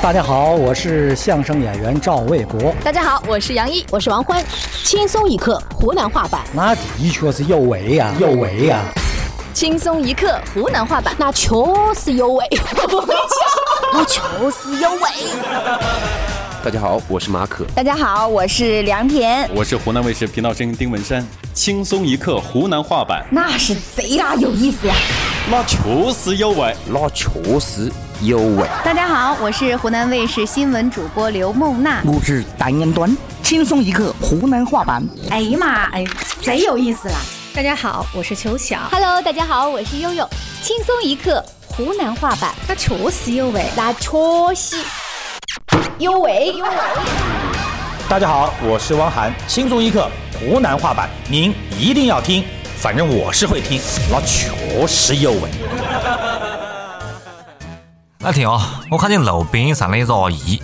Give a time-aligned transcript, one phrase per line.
[0.00, 2.72] 大家好，我是相声演员赵卫国。
[2.84, 4.42] 大家好，我是杨一，我是王欢。
[4.84, 8.80] 轻松一刻湖南话版，那的确是有为呀，有为呀。
[9.52, 11.50] 轻松一刻湖南话版，那确
[11.96, 12.46] 实有味。
[13.92, 14.20] 那确
[14.52, 15.00] 实有味。
[16.62, 17.64] 大家好，我是马可。
[17.74, 19.50] 大家好，我是梁田。
[19.52, 21.26] 我是湖南卫视频道声音丁文山。
[21.52, 24.94] 轻松一刻湖南话版，那是贼拉有意思呀！
[25.50, 25.78] 那确
[26.12, 27.28] 实有为，那确
[27.58, 27.90] 实
[28.20, 28.66] 有味。
[28.84, 32.02] 大家好，我是湖南卫视新闻主播刘梦娜。
[32.04, 33.16] 我是单元端。
[33.44, 35.00] 轻松一刻湖南话版。
[35.30, 36.04] 哎呀妈，哎，
[36.42, 37.14] 贼有意思啦！
[37.54, 38.80] 大家好，我是秋晓。
[38.90, 40.28] Hello，大家好，我是悠悠。
[40.62, 44.10] 轻松一刻湖南话版，那确实有味，那确
[44.52, 44.76] 实。
[45.98, 46.70] 有味有味。
[48.08, 52.44] 大家好，我是汪涵，轻松一刻湖南话版，您一定要听，
[52.78, 54.50] 反正我是会听，那确
[54.88, 55.48] 实有味。
[58.28, 60.62] 那天啊，我看见路边上那个阿姨，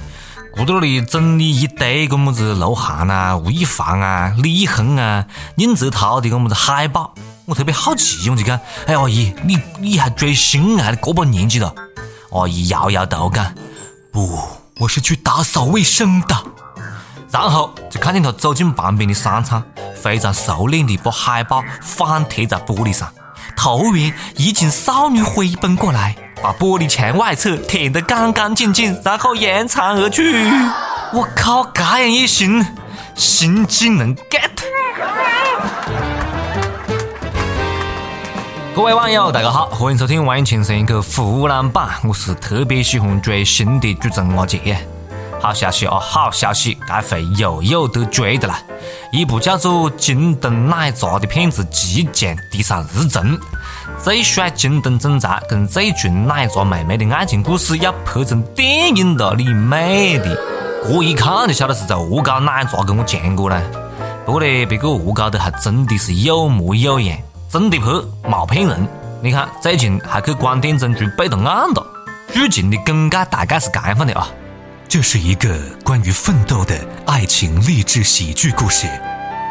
[0.53, 7.15] 顾到那里整理一堆个么子鹿晗啊、吴亦凡啊、李易恒啊、宁泽涛的个么子海报，
[7.47, 10.91] 我特别好奇，我就讲，哎，阿姨，你你还追星啊？
[10.91, 11.75] 你这把年纪了？
[12.33, 13.55] 阿姨摇摇头讲，
[14.13, 14.39] 不。
[14.79, 16.37] 我是去打扫卫生的，
[17.31, 19.63] 然后就看见他走进旁边的商场，
[19.97, 23.11] 非常熟练地把海报反贴在玻璃上。
[23.57, 30.45] 突然，一群少女飞奔过来，把玻璃墙外侧舔得干干净净，然后扬长而去。
[31.11, 32.63] 我靠，这样也行？
[33.15, 34.51] 新技能 get！
[38.77, 44.87] 各位网友，大家好，欢迎收听《万影情深一刻》湖南版，我是特别喜欢追星的主持人阿杰。
[45.41, 48.55] 好消息啊，好消息，该回又有得追的了。
[49.11, 53.41] 一部叫做《京东奶茶》的片子即将递上日程。
[54.03, 60.39] 最帅京东总裁跟最纯奶茶妹妹的爱情故事要拍成电影了，你妹的！
[60.85, 63.63] 这一看就晓得是在恶搞奶茶，跟我讲过了。
[64.27, 67.17] 不过呢，别个恶搞的还真的是有模有样。
[67.51, 67.87] 真的拍，
[68.29, 68.89] 冇骗人。
[69.23, 71.87] 你看，最近还去广电总局备了案了。
[72.33, 74.29] 剧情的梗概大概是这样的啊：
[74.89, 76.75] 这是一个关于奋斗的
[77.07, 78.89] 爱情励志喜剧故事。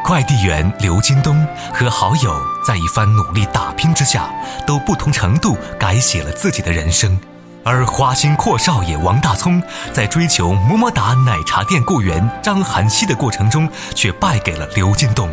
[0.03, 4.29] 快递员刘京东和好友在一番努力打拼之下，
[4.67, 7.17] 都不同程度改写了自己的人生。
[7.63, 9.63] 而花心阔少爷王大聪
[9.93, 15.29] 在追求么么哒奶茶店雇员张涵希的过程中，却败给了刘京东，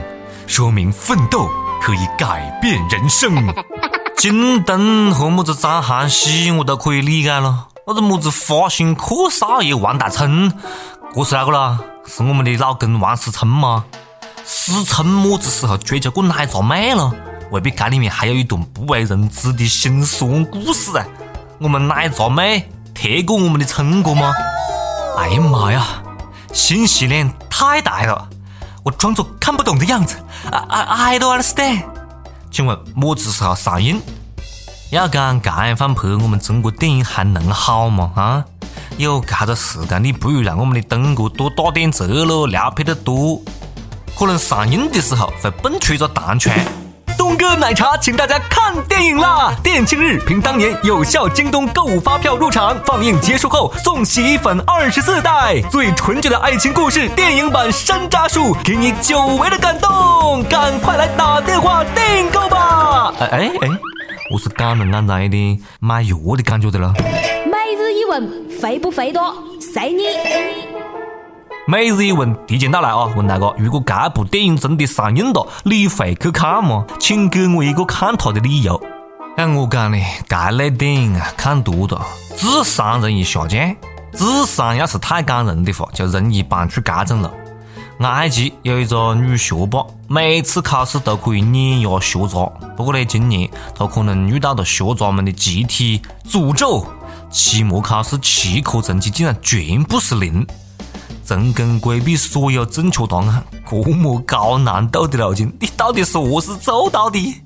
[0.46, 1.48] 说明奋斗。
[1.82, 3.34] 可以改变人生。
[4.14, 10.52] 京东和么子张涵希我都可以理解了，那子么子花心阔少爷王大聪，
[11.14, 11.78] 这是哪个啦？
[12.06, 13.86] 是我们的老公王思聪吗？
[14.44, 17.12] 思聪么子时候追求过奶茶妹了？
[17.50, 21.04] 未必这里面还有一段不为人知的辛酸故事啊？
[21.58, 24.32] 我们奶茶妹贴过我们的聪哥吗？
[25.18, 25.86] 哎呀妈呀，
[26.52, 28.28] 信息量太大了！
[28.82, 30.16] 我装作看不懂的样子
[30.50, 31.84] ，I I I don't understand。
[32.50, 34.00] 请问么子时候上映？
[34.90, 38.12] 要讲这样放拍，我们中国电影还能好吗？
[38.16, 38.44] 啊，
[38.96, 43.42] 有这个时间，你不如让我们的东哥多打点折喽，料拍得多，
[44.20, 46.54] 可能上映的时候会蹦出一个弹窗。
[47.16, 49.54] 东哥奶茶，请大家看电影啦！
[49.62, 63.14] 店庆日凭当年有效京东购物发票入场，放映结束后送洗衣粉二十四袋，最纯洁的爱情故事电影版山楂树，给你久违的感动，赶快来打电话订购吧！
[63.20, 63.68] 哎哎哎，
[64.34, 66.92] 我是感冒安在的买药的感觉的了。
[67.46, 68.30] 每日一问，
[68.60, 69.34] 肥不肥多？
[69.58, 70.69] 随你。
[71.70, 73.04] 每日一问提前到来啊！
[73.14, 76.84] 问大哥，如果这部电影真的上映了，你会去看吗？
[76.98, 78.82] 请给我一个看它的理由。
[79.36, 82.04] 像我讲呢，这类电影啊，看多了
[82.36, 83.76] 智商容易下降。
[84.12, 87.32] 智商要是太感人的话，就容易搬出这种了。
[88.00, 92.50] 埃及有一个女学霸，每次考试都可以碾压学渣。
[92.76, 96.84] 不过呢，今年她可能遇到了学渣们的集体诅咒，
[97.30, 100.44] 期末考试七科成绩竟然全部是零。
[101.30, 107.40] 成功规避所有正确答案，这么高难度的路径，你到底是何是做到的？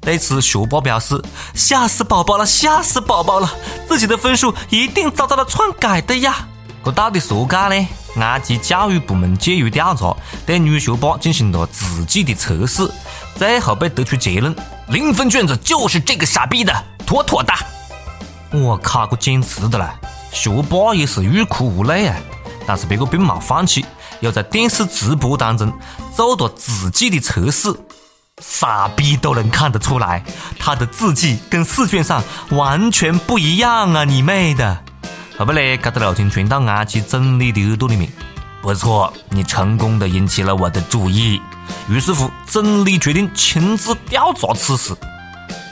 [0.00, 1.20] 对此，学霸表示
[1.52, 3.52] ：“吓死宝宝了，吓死宝宝了！
[3.88, 6.46] 自己的分数一定遭到了篡改的呀！”
[6.84, 7.88] 这到底是何解呢？
[8.22, 12.88] 埃及教育部门介入调查，对女学霸进行了自己的测试，
[13.34, 14.54] 最后被得出结论：
[14.86, 16.72] 零分卷子就是这个傻逼的，
[17.04, 17.52] 妥妥的！
[18.52, 19.92] 我靠，这简直的了！
[20.30, 22.16] 学霸也是欲哭无泪啊！
[22.66, 23.84] 但是别个并冇放弃，
[24.20, 25.72] 又在电视直播当中
[26.14, 27.72] 做了自己的测试，
[28.42, 30.24] 傻逼都能看得出来，
[30.58, 34.04] 他的字迹跟试卷上完全不一样啊！
[34.04, 34.78] 你妹的！
[35.38, 38.10] 后背呢，搿个路径传到安琪整理的耳朵里面。
[38.62, 41.40] 不错，你成功的引起了我的注意。
[41.88, 44.92] 于是乎，整理决定亲自调查此事。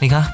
[0.00, 0.24] 你看，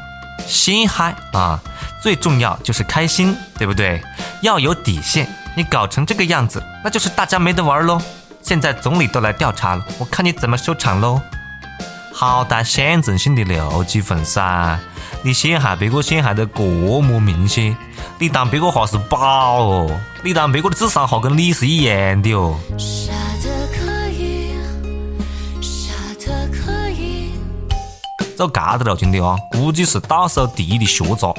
[0.47, 1.59] 心嗨啊，
[2.03, 4.03] 最重要就是开心，对不对？
[4.43, 5.27] 要有底线。
[5.61, 8.01] 你搞成这个样子，那就是大家没得玩喽。
[8.41, 11.21] 现在总理都来调查了，我看你怎么收场喽。
[12.15, 14.79] 好歹象征性的留几分噻。
[15.23, 17.77] 你陷害别个陷害得这么明显，
[18.19, 20.01] 你当别个哈是宝哦？
[20.25, 22.59] 你当别个的智商哈跟你是一样的哦？
[22.79, 23.13] 傻
[23.43, 24.55] 得可以，
[25.61, 27.35] 傻得可以。
[28.35, 31.35] 走搿个路径的啊，估计是倒数第一的学渣。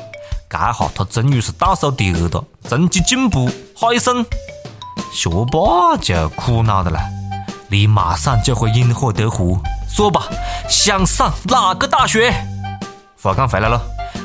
[0.52, 4.26] 这下他终于是倒数第二的，成绩进步，哈一声，
[5.14, 7.00] 学霸就苦恼的了。
[7.70, 9.58] 你马上就会因祸得福。
[9.88, 10.28] 说吧，
[10.68, 12.34] 想上哪个大学？
[13.24, 13.82] 话讲回来了，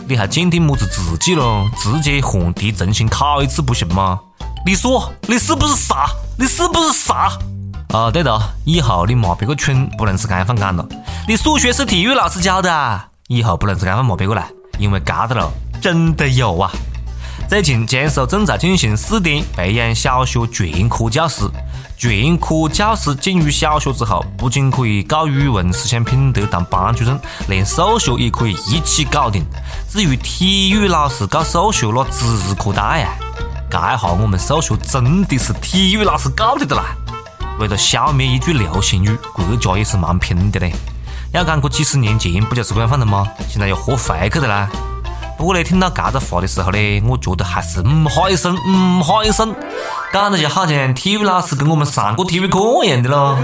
[0.08, 1.70] 你还鉴定么子自己咯？
[1.78, 4.18] 直接换题重新考一次不行吗？
[4.66, 6.08] 你说你是不是傻？
[6.36, 7.38] 你是不是傻？
[7.90, 10.84] 啊，对的，以后你骂别个蠢不能是这样讲了。
[11.28, 14.44] 你数学是体育老师教的，以后不能是这样骂别个了，
[14.76, 15.48] 因为搿个了
[15.80, 16.70] 真的有啊。
[17.48, 21.48] 最近江苏正在进行试点培养小学全科教师。
[21.96, 27.18] 全科教师进入小学之后，不仅可以搞语文、思想品德当班主任，
[27.48, 29.42] 连数学也可以一起搞定。
[29.88, 33.16] 至于体育老师搞数学，那指日可待呀！
[33.70, 36.94] 这下我们数学真的是体育老师搞的的啦。
[37.58, 40.74] 为了消灭一句流行语，国家也是蛮拼的嘞。
[41.32, 43.26] 要讲这几十年前不就是这样的吗？
[43.48, 44.68] 现在又活回去的啦。
[45.36, 49.54] 不过呢，听到这个话的时候呢，我觉得还是嗯哈一声，嗯哈一声，
[50.10, 53.38] 讲的就好像体育老师跟我们上过体育课一样的咯。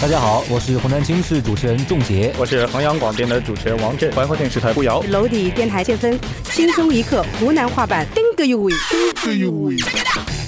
[0.00, 9.76] 大家好，我是湖南经视主持人仲杰，我是衡阳广电的主持人王震，环河电视台顾瑶，娄底电台谢芬，轻松一刻湖南话版，顶个有味，顶个有味，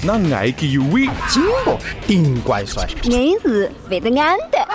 [0.03, 4.67] 那爱个有味，金箔顶怪帅，硬是为得安的。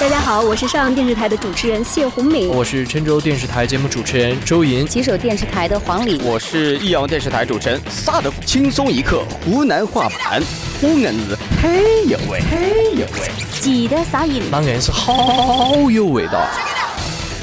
[0.00, 10.40] 大家好，我是上阳电视台的主持人谢红敏，我是郴州电视台节目主持人周莹，吉首电视台的黄礼，我是益阳电视台主持人萨德，轻松一刻湖南话版，
[10.80, 16.46] 湖南是嘿呦喂，嘿呦喂，记得撒音，当然是好有味道。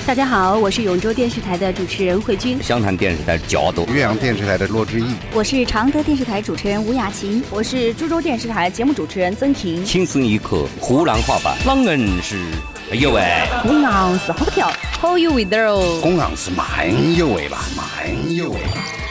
[0.05, 9.83] 大家好，我是永州电视台的主持人慧君，湘潭电视台贾斗，岳阳电视台的骆志毅，我是常德电视台主持人吴雅琴，我是株洲电视台节目主持人曾婷。
[9.83, 12.39] 轻松一刻湖南话版，啷硬是
[12.91, 13.23] 哎呦喂，
[13.63, 14.71] 公昂是好跳，
[15.01, 18.59] 好有味道哦，公昂是蛮有味吧，蛮有味。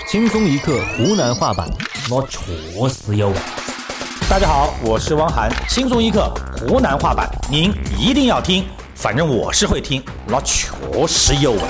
[0.09, 1.69] 轻松一刻湖南话版，
[2.09, 2.39] 我确
[2.89, 3.35] 实有味。
[4.31, 8.65] 大家好，我是汪涵，轻松一刻湖南话版，您一定要听。
[8.95, 10.69] 反正我是会听，那确
[11.07, 11.61] 实有味。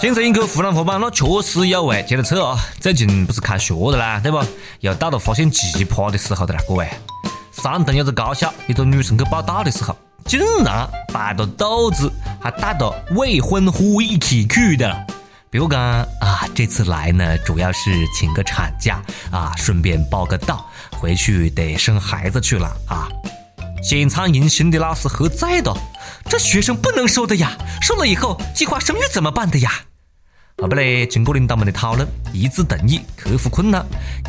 [0.00, 2.04] 轻松一刻湖南话版，那确实有味。
[2.06, 4.38] 接着扯啊，最近不是开学的啦，对不？
[4.80, 6.86] 又到了发现奇葩的时候的啦，各位。
[7.52, 9.96] 山东有个高校，一个女生去报道的时候，
[10.26, 14.94] 竟然带着肚子，还带着未婚夫一起去的。
[15.48, 19.00] 比如讲啊，这次来呢，主要是请个产假
[19.30, 23.08] 啊，顺便报个到，回去得生孩子去了啊。
[23.82, 25.74] 现场迎新的老师喝醉的，
[26.28, 29.70] 这学生不能收的呀，收了以后计划生育怎么办的呀？
[30.58, 33.84] 后不嘞，经过领导们的讨论，一致同意克服困难，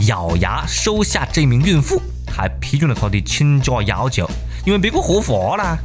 [0.08, 4.30] 咬牙收下这名孕妇，还批准了她的请假要求，
[4.66, 5.78] 因为别个合法啦。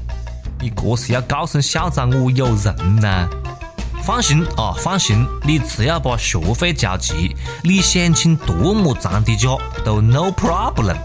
[0.60, 3.28] 你这是要告诉校长我有人呐？
[4.04, 9.48] 放心啊，放心，你只要把学费交齐，你想请多么长的假
[9.84, 10.96] 都 no problem。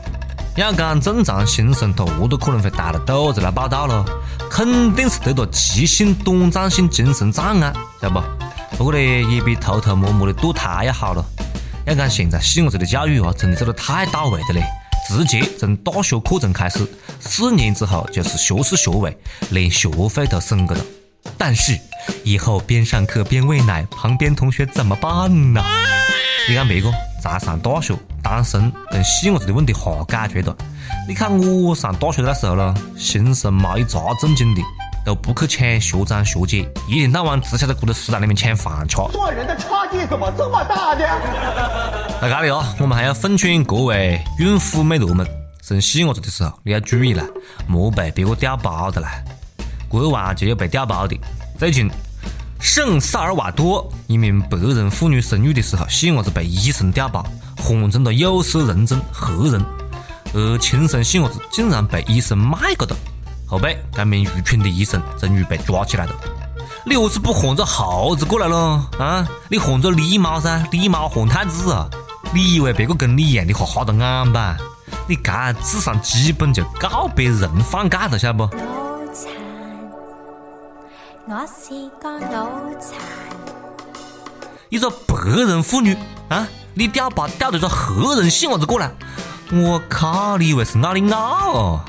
[0.58, 4.04] 要讲正常新生，他何都可能会带着肚子来报道咯？
[4.50, 7.72] 肯定是得了急性短暂性精神障碍，
[8.02, 8.24] 晓得不？
[8.76, 11.24] 不过呢，也比偷偷摸摸的堕胎要好了。
[11.86, 14.64] 要讲现在细伢子的教育啊，真的做得太到位的嘞！
[15.08, 16.88] 直接从大学课程开始，
[17.20, 19.16] 四年之后就是学士学位，
[19.52, 20.82] 连学费都省个了。
[21.38, 21.78] 但是
[22.24, 25.64] 以后边上课边喂奶，旁边同学怎么办呢？
[26.50, 26.92] 你看别个
[27.28, 27.96] 才上大学。
[28.24, 30.54] 单身跟细伢子的问题哈解决了。
[31.08, 34.62] 你看我上大学的那时候呢，新生没一茬正经的，
[35.06, 38.98] 都不去抢学长学姐，一天到晚只晓得搁在食堂里面抢饭吃。
[39.14, 41.06] 做人的差距怎么这么大呢？
[42.22, 45.26] 在这里啊，我们还要奉劝各位孕妇美罗们，
[45.62, 47.24] 生细伢子的时候你要注意了，
[47.66, 49.10] 莫被别个掉包的啦。
[49.88, 51.18] 国外就有被掉包的。
[51.58, 51.90] 最近，
[52.68, 57.26] 圣萨尔瓦多一名白人妇女生育的时候，细伢子被医生调包。
[57.58, 59.66] 换成了有色人种黑人，
[60.34, 62.94] 而亲生细伢子竟然被医生卖过的。
[63.48, 66.12] 后背，这名愚蠢的医生终于被抓起来了。
[66.86, 68.86] 你何是不换只猴子过来了？
[69.00, 71.90] 啊，你换只狸猫噻，狸猫换太子啊！
[72.34, 74.58] 你以为别个跟你一样的话哈得眼吧？
[75.08, 75.32] 你这
[75.64, 78.58] 智商基本就告别人放假了，晓得不？
[81.30, 81.76] 我是
[84.70, 85.94] 一个白人妇女
[86.30, 88.90] 啊，你屌把屌得个黑人细伢子过来，
[89.52, 90.38] 我靠！
[90.38, 91.82] 你以为是哪里奥哦？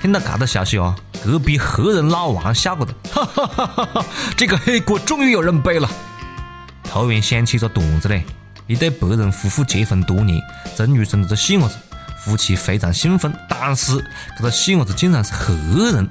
[0.00, 4.04] 听到这个消息哦，隔壁黑人老王笑着的，哈哈哈哈哈！
[4.34, 5.86] 这个黑锅终于有人背了。
[6.84, 8.24] 突然想起一个段子嘞，
[8.66, 10.40] 一对白人夫妇结婚多年，
[10.74, 11.76] 终于生了个细伢子，
[12.24, 14.02] 夫妻非常兴奋，但是
[14.38, 15.54] 这个细伢子竟然是黑
[15.92, 16.08] 人。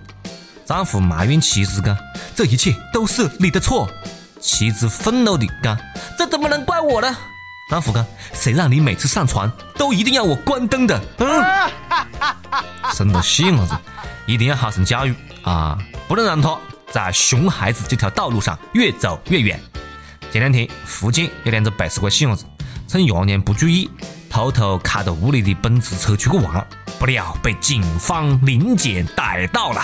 [0.68, 1.98] 丈夫埋怨妻子讲
[2.36, 3.90] ：“这一切都是你的错。”
[4.42, 5.78] 妻子愤怒地讲
[6.20, 7.16] ：“这怎么能怪我呢？”
[7.72, 8.06] 丈夫讲
[8.36, 11.72] ：“谁让你每次上床都一定要我关灯的？”嗯，
[12.94, 13.74] 生了细伢子
[14.26, 16.58] 一定要好生教育啊，不能让他
[16.92, 19.58] 在熊孩子这条道路上越走越远。
[20.34, 22.44] 前两天，福建有两个八十岁细伢子
[22.90, 23.90] 趁爷娘不注意，
[24.30, 26.68] 偷偷开着屋里的奔驰车出去玩，
[27.00, 29.82] 不料被警方临检逮到了。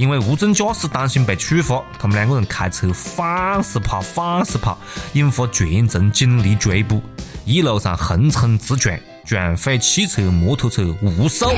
[0.00, 4.78] 因为无证驾驶，担心被处罚，他们两个人开车反是跑，反是跑，
[5.12, 7.02] 引发全城警力追捕，
[7.44, 11.52] 一路上横冲直撞，撞毁汽车、摩托车无数。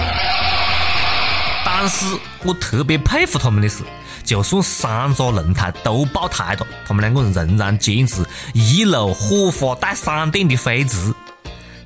[1.64, 2.04] 但是
[2.42, 3.84] 我特别佩服他们的是，
[4.24, 11.14] 就算三个轮胎都爆胎了，他们两个人仍然坚持一路火花带闪电的飞驰。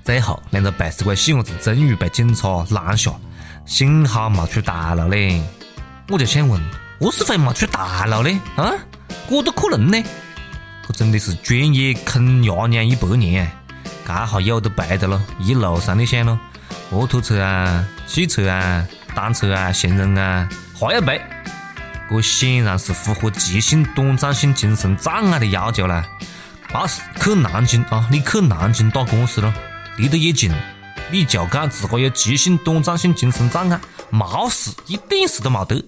[0.03, 3.13] 最后，两个八十岁细伢子终于被警察拦下，
[3.67, 5.43] 幸好没出大路嘞。
[6.09, 6.61] 我就想问，
[7.01, 8.41] 何是会没出大路呢？
[8.57, 8.73] 啊，
[9.29, 10.01] 这都可能呢？
[10.87, 13.51] 这真的是专业坑爷娘一百年，
[14.07, 15.21] 这下有的赔的了。
[15.41, 16.39] 一路上你想咯，
[16.91, 18.87] 摩托车啊、汽车啊、
[19.17, 20.49] 单车啊、行人啊，
[20.79, 21.21] 还要赔。
[22.09, 26.07] 这显然是符合急性短暂性精神障碍的要求啦。
[26.73, 29.53] 那是去南京啊，你去南京打官司了，
[29.97, 30.53] 离得也近，
[31.11, 33.81] 你就讲自个有急性短暂性精神障碍。
[34.11, 35.85] 没事，一点事都没得。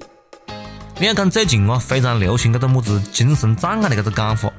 [1.00, 4.50] 你要讲最近啊，非常流行这个么子精神障碍的这个讲法。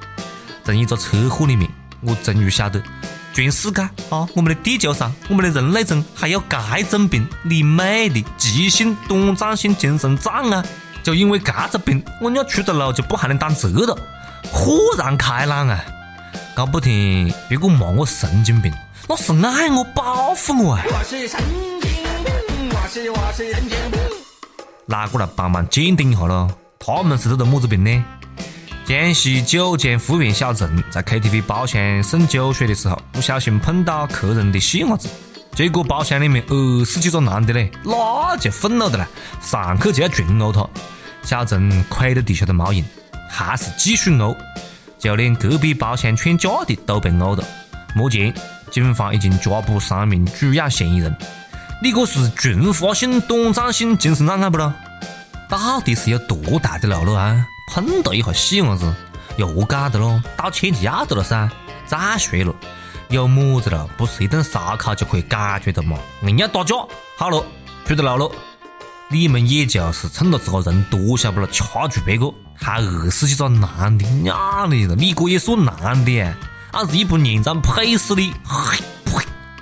[0.64, 1.70] 从一个车祸里面，
[2.02, 2.82] 我终于晓得，
[3.34, 10.64] 全世界啊，我们的地球上，我们的人类中还有这种病，你妹的急性短暂性精神障碍！
[11.04, 13.98] 就因为这个病，我要出的路就不还能当车了，
[14.52, 15.84] 豁然开朗啊！
[16.56, 18.72] 搞不定别个骂我神经病，
[19.10, 20.84] 那是爱我保护我啊！
[24.86, 26.48] 哪个来帮忙鉴定一下咯？
[26.78, 28.06] 他们是得了么子病呢？
[28.86, 35.10] 江西九江富源小陈在 KTV 包厢送酒水的时候，不小心碰到客人的细伢子，
[35.56, 39.08] 结果包厢里面二十几个男的嘞，那就愤怒的了，
[39.42, 40.64] 上去就要群殴他。
[41.24, 42.86] 小陈跪在地下都没用，
[43.28, 44.38] 还是继续殴，
[45.00, 47.44] 就连隔壁包厢劝架的都被殴了。
[47.96, 48.32] 目前，
[48.72, 51.16] 警方已经抓捕三名主要嫌疑人。
[51.82, 54.74] 你这是群发性短暂性精神障碍不咯？
[55.50, 57.46] 到底是有多大的路了啊？
[57.74, 58.94] 碰到一下细伢子，
[59.38, 61.50] 又改的咯，道歉就要得了噻。
[61.86, 62.54] 再说了，
[63.10, 63.88] 有么子了？
[63.98, 65.98] 不是一顿烧烤就可以解决的嘛？
[66.24, 66.76] 硬要打架，
[67.18, 67.44] 好了，
[67.86, 68.32] 出得路了。
[69.08, 71.48] 你们也就是趁着这个人多，晓不咯？
[71.52, 76.34] 掐住别个，还二十几个男的，娘的，你这也算男的？
[76.72, 78.32] 俺是一部连长配死你！
[78.44, 78.78] 嘿。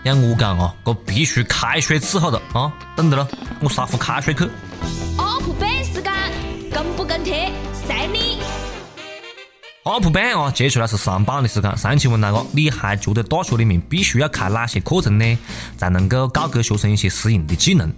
[0.04, 2.72] 要我讲啊，这必须开水伺候的啊！
[2.96, 3.28] 等着咯，
[3.62, 4.44] 我烧壶开水去。
[5.18, 6.14] up 版时间
[6.72, 7.52] 跟不跟贴？
[7.86, 8.40] 随你。
[9.84, 11.78] up 版啊，接下来是上榜的时间。
[11.78, 15.38] 上期问那个，你还觉得大学里面必须要开哪些课程呢？
[15.78, 17.92] 才能够教给学生一些实用的技能？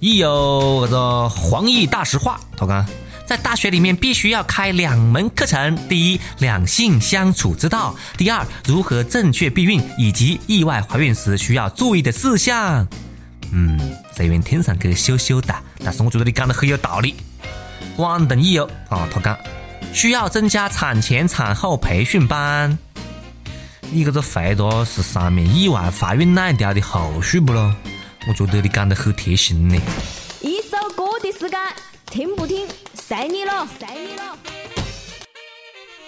[0.00, 2.86] 一有那个黄奕大实话，他讲。
[3.26, 12.86] 在大学里面必须要开两门课程：第一，两性相处之道；第二，如何正确避孕以及意外怀孕时需要注意的事项。
[13.50, 13.78] 嗯，
[14.14, 17.14] 虽然听上去羞羞的，但是我觉得你讲的很有道理。
[17.96, 19.38] 广东亦有啊，他讲
[19.92, 22.76] 需要增加产前产后培训班。
[23.90, 27.74] 你这个回答是上面意外怀孕那一条的后续不咯？
[28.26, 29.80] 我觉得你讲的很贴心呢。
[30.40, 31.58] 一首歌的时间，
[32.10, 32.66] 听不听？
[33.06, 34.22] 随你了，随你了。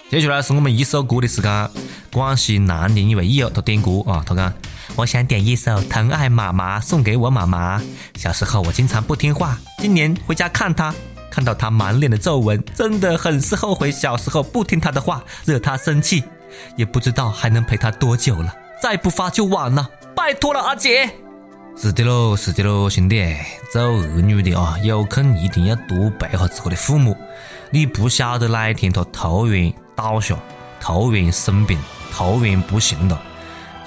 [0.09, 1.69] 接下来是我们一首歌的时间。
[2.11, 4.51] 广西南宁一位益友他点歌啊，他讲
[4.97, 7.79] ：“我想点一首《疼爱妈妈》，送给我妈妈。
[8.15, 10.91] 小时候我经常不听话，今年回家看她，
[11.29, 16.23] 看到她满脸的皱纹，真的很是后悔小时候不听她的话，惹她生气。
[16.77, 21.11] 也不知道还能陪她多久了，再不发就晚了，拜托了，阿姐。”
[21.79, 23.23] 是的喽，是的喽，兄弟，
[23.71, 27.15] 做儿女的啊，有空一定要多陪下自个的父母。
[27.69, 30.35] 你不晓得哪一天他突然倒下，
[30.81, 31.77] 突然生病，
[32.11, 33.21] 突然不行了，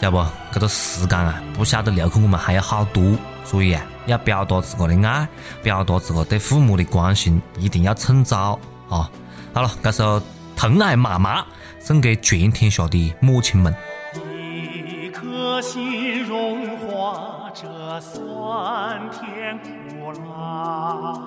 [0.00, 0.24] 晓不？
[0.52, 3.02] 这个时间啊，不晓得留给我们还有好多，
[3.44, 5.26] 所以啊，要表达自个的爱，
[5.60, 8.56] 表达自个对父母的关心，一定要趁早
[8.88, 9.10] 啊！
[9.52, 10.20] 好了，这首
[10.54, 11.40] 《疼爱妈妈》
[11.80, 13.74] 送给全天下的母亲们。
[14.14, 15.89] 一颗心
[18.00, 21.20] 酸甜苦辣，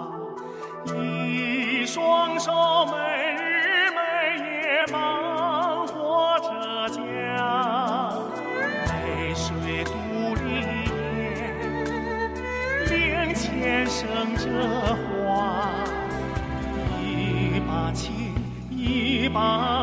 [0.85, 2.51] 一双手
[2.87, 2.93] 每
[3.35, 3.99] 日每
[4.39, 6.99] 夜忙活着家，
[8.87, 9.91] 泪水独
[10.33, 10.45] 立
[11.29, 11.31] 眼，
[12.89, 14.43] 脸前生着
[14.95, 15.69] 花，
[16.99, 18.33] 一把情，
[18.71, 19.82] 一，把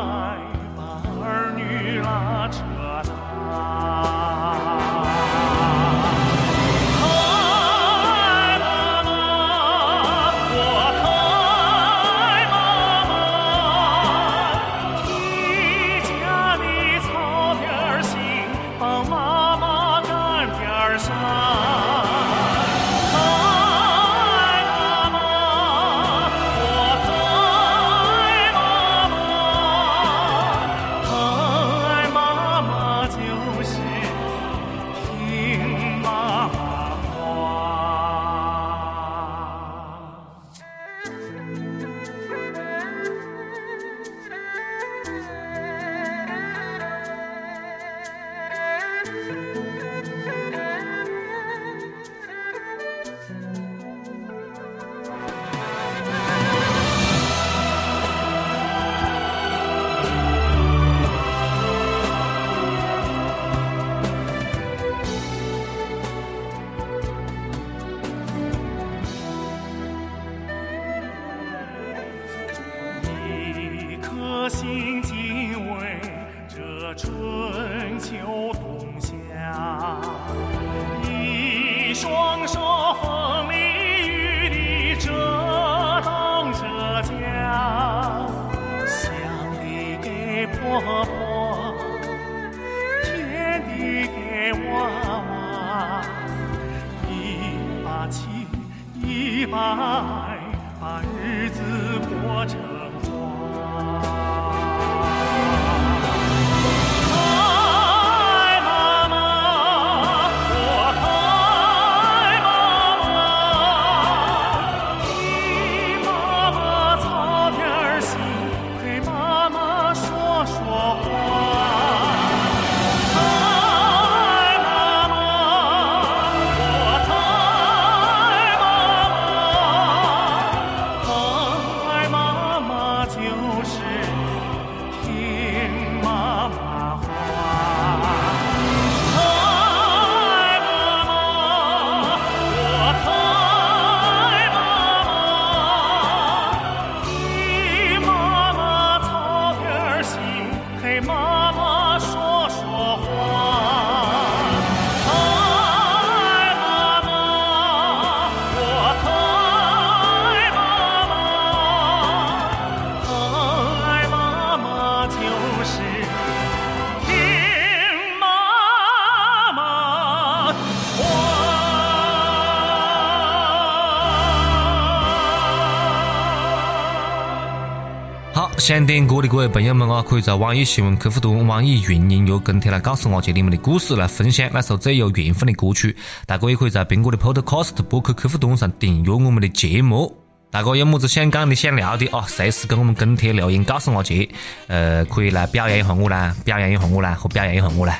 [178.61, 185.97] 想点歌的各位朋友们啊，可以在网易新闻客户端、网易云音乐跟帖来告诉阿杰你们的故事，来分享那首最有缘分的歌曲。
[186.27, 190.15] 大家也可以在苹果的 Podcast 播客客户端上订阅我们的节目。
[190.51, 194.29] 大家有么子想讲的、想聊的啊，随时跟我们跟帖留言告诉阿杰。
[194.67, 197.99] 呃，可以来表扬一下我啦，表扬一下我啦，和表扬一下我啦。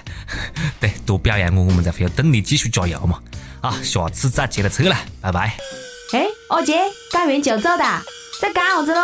[0.80, 3.18] 对，多表扬我，我们才会有动力继续加油嘛。
[3.62, 5.58] 啊，下次再接着扯了，拜拜。
[6.14, 6.76] 哎，阿杰，
[7.12, 7.84] 讲完就走的，
[8.40, 9.02] 在干啥子喽？